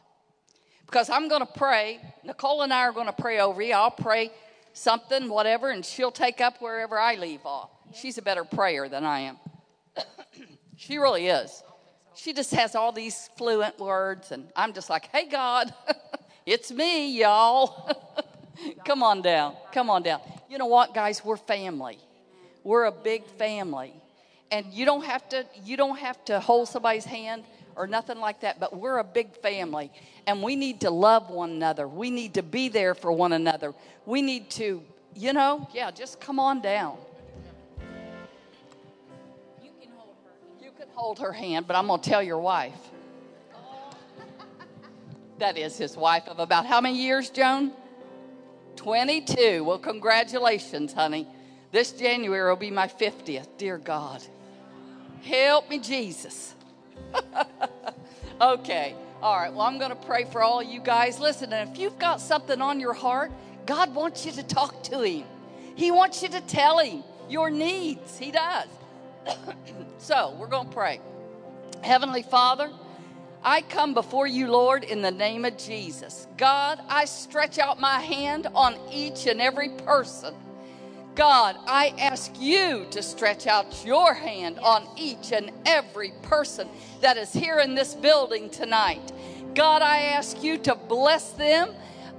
[0.86, 2.00] Because I'm going to pray.
[2.24, 3.72] Nicole and I are going to pray over you.
[3.72, 4.30] I'll pray
[4.74, 7.70] something, whatever, and she'll take up wherever I leave off.
[7.94, 9.38] She's a better prayer than I am.
[10.76, 11.62] she really is.
[12.14, 15.72] She just has all these fluent words, and I'm just like, hey, God,
[16.46, 18.22] it's me, y'all.
[18.84, 19.54] Come on down.
[19.72, 20.20] Come on down.
[20.48, 21.24] You know what, guys?
[21.24, 21.98] We're family.
[22.62, 23.92] We're a big family.
[24.50, 27.44] And you don't have to you don't have to hold somebody's hand
[27.76, 29.90] or nothing like that, but we're a big family
[30.26, 31.88] and we need to love one another.
[31.88, 33.74] We need to be there for one another.
[34.06, 34.82] We need to,
[35.14, 36.96] you know, yeah, just come on down.
[39.62, 40.64] You can hold her.
[40.64, 42.78] You can hold her hand, but I'm going to tell your wife.
[43.54, 43.90] Oh.
[45.38, 47.72] That is his wife of about how many years, Joan?
[48.76, 49.64] 22.
[49.64, 51.26] Well, congratulations, honey.
[51.72, 53.48] This January will be my 50th.
[53.58, 54.22] Dear God.
[55.22, 56.54] Help me, Jesus.
[58.40, 58.94] okay.
[59.22, 59.52] All right.
[59.52, 61.18] Well, I'm going to pray for all you guys.
[61.18, 63.32] Listen, and if you've got something on your heart,
[63.66, 65.24] God wants you to talk to Him.
[65.74, 68.18] He wants you to tell Him your needs.
[68.18, 68.68] He does.
[69.98, 71.00] so, we're going to pray.
[71.82, 72.70] Heavenly Father,
[73.46, 76.26] I come before you, Lord, in the name of Jesus.
[76.38, 80.34] God, I stretch out my hand on each and every person.
[81.14, 86.68] God, I ask you to stretch out your hand on each and every person
[87.02, 89.12] that is here in this building tonight.
[89.54, 91.68] God, I ask you to bless them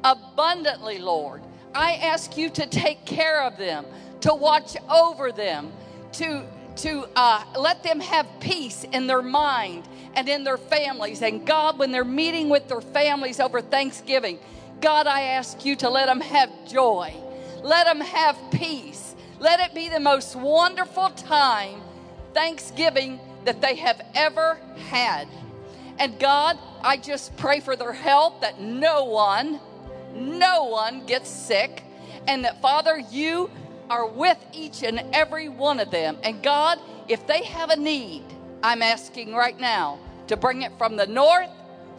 [0.04, 1.42] abundantly, Lord.
[1.74, 3.86] I ask you to take care of them,
[4.22, 5.74] to watch over them,
[6.14, 6.46] to
[6.78, 11.22] to uh, let them have peace in their mind and in their families.
[11.22, 14.40] And God, when they're meeting with their families over Thanksgiving,
[14.82, 17.14] God, I ask you to let them have joy,
[17.64, 21.82] let them have peace, let it be the most wonderful time,
[22.34, 24.60] Thanksgiving, that they have ever
[24.90, 25.28] had.
[25.98, 29.60] And God, I just pray for their health that no one,
[30.14, 31.84] no one gets sick.
[32.28, 33.50] And that, Father, you
[33.90, 36.18] are with each and every one of them.
[36.24, 38.24] And God, if they have a need,
[38.64, 41.50] I'm asking right now to bring it from the north,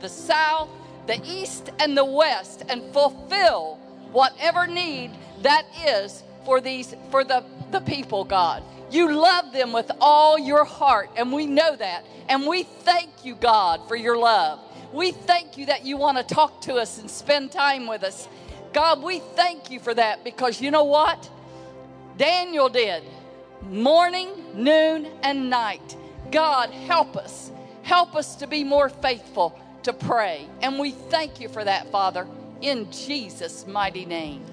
[0.01, 0.69] the south,
[1.07, 3.77] the east, and the west and fulfill
[4.13, 5.11] whatever need
[5.43, 8.63] that is for these for the, the people, God.
[8.91, 12.05] You love them with all your heart, and we know that.
[12.29, 14.61] And we thank you, God, for your love.
[14.93, 18.29] We thank you that you want to talk to us and spend time with us.
[18.73, 21.29] God, we thank you for that because you know what?
[22.17, 23.03] Daniel did
[23.63, 25.97] morning, noon, and night.
[26.31, 27.51] God, help us.
[27.87, 30.49] Help us to be more faithful to pray.
[30.61, 32.27] And we thank you for that, Father,
[32.61, 34.45] in Jesus' mighty name.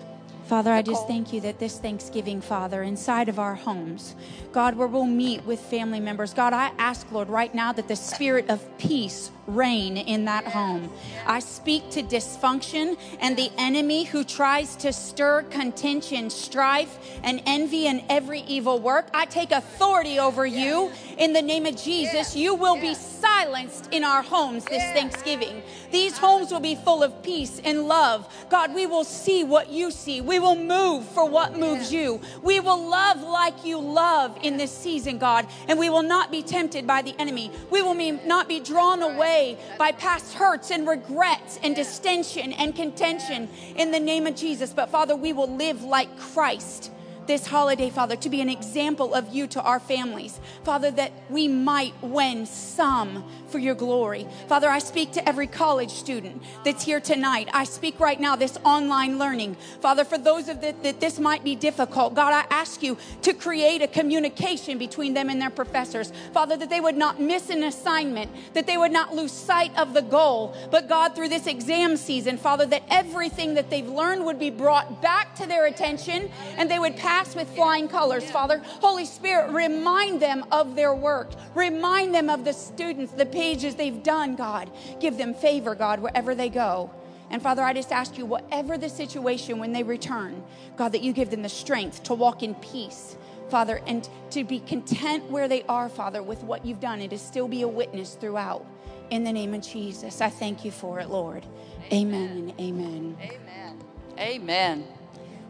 [0.46, 4.16] Father, I just thank you that this Thanksgiving, Father, inside of our homes,
[4.52, 7.96] God, where we'll meet with family members, God, I ask, Lord, right now that the
[7.96, 10.92] spirit of peace reign in that home.
[11.26, 17.88] I speak to dysfunction and the enemy who tries to stir contention, strife, and envy
[17.88, 19.08] and every evil work.
[19.14, 22.36] I take authority over you in the name of Jesus.
[22.36, 25.62] You will be silenced in our homes this Thanksgiving.
[25.92, 28.28] These homes will be full of peace and love.
[28.50, 30.22] God, we will see what you see.
[30.22, 32.22] We will move for what moves you.
[32.42, 36.42] We will love like you love in this season, God, and we will not be
[36.42, 37.52] tempted by the enemy.
[37.70, 37.94] We will
[38.26, 39.33] not be drawn away
[39.78, 44.74] by past hurts and regrets and distension and contention in the name of Jesus.
[44.74, 46.92] But Father, we will live like Christ
[47.28, 50.40] this holiday, Father, to be an example of you to our families.
[50.64, 54.28] Father, that we might win some for your glory.
[54.48, 57.50] Father, I speak to every college student that's here tonight.
[57.54, 59.56] I speak right now this online learning.
[59.80, 63.34] Father, for those of that, that this might be difficult, God, I ask you to
[63.34, 66.12] create a communication between them and their professors.
[66.34, 69.94] Father, that they would not miss an assignment, that they would not lose sight of
[69.94, 70.56] the goal.
[70.72, 75.02] But God, through this exam season, Father, that everything that they've learned would be brought
[75.02, 78.60] back to their attention and they would pass with flying colors, Father.
[78.66, 81.32] Holy Spirit, remind them of their work.
[81.56, 84.72] Remind them of the students, the pages they've done, God.
[85.00, 86.92] Give them favor, God, wherever they go.
[87.30, 90.44] And Father, I just ask you, whatever the situation when they return,
[90.76, 93.16] God, that you give them the strength to walk in peace,
[93.50, 97.18] Father, and to be content where they are, Father, with what you've done and to
[97.18, 98.66] still be a witness throughout.
[99.10, 101.46] In the name of Jesus, I thank you for it, Lord.
[101.92, 103.18] Amen, and amen.
[103.22, 103.80] Amen.
[104.18, 104.88] Amen.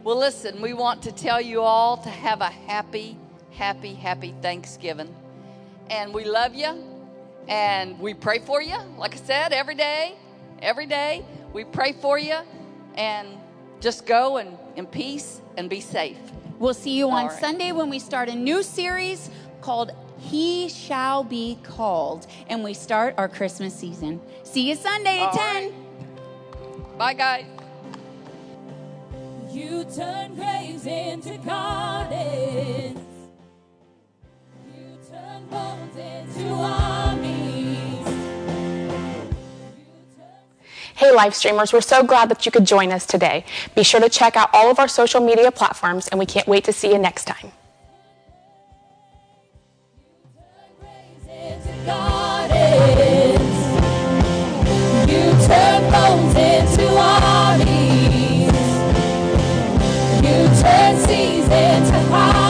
[0.04, 3.18] Well, listen, we want to tell you all to have a happy,
[3.52, 5.16] happy, happy Thanksgiving.
[5.90, 6.84] And we love you.
[7.48, 10.16] And we pray for you, like I said, every day.
[10.62, 11.24] Every day.
[11.54, 12.38] We pray for you.
[12.96, 13.30] And
[13.80, 16.18] just go and in peace and be safe.
[16.60, 17.40] We'll see you on right.
[17.40, 19.30] Sunday when we start a new series
[19.62, 22.28] called He Shall Be Called.
[22.50, 24.20] And we start our Christmas season.
[24.44, 25.74] See you Sunday at All 10.
[26.98, 27.46] Bye, guys.
[29.54, 33.00] You turn graves into gardens.
[34.76, 38.08] You turn bones into armies.
[40.96, 43.46] Hey, live streamers, we're so glad that you could join us today.
[43.76, 46.64] Be sure to check out all of our social media platforms, and we can't wait
[46.64, 47.52] to see you next time.
[55.08, 57.73] You turn bones into armies.
[60.94, 62.43] Turn seas